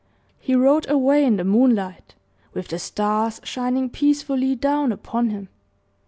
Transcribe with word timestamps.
He 0.39 0.55
rode 0.55 0.89
away 0.89 1.23
in 1.23 1.35
the 1.37 1.43
moonlight, 1.43 2.15
with 2.55 2.69
the 2.69 2.79
stars 2.79 3.39
shining 3.43 3.87
peacefully 3.87 4.55
down 4.55 4.91
upon 4.91 5.29
him. 5.29 5.49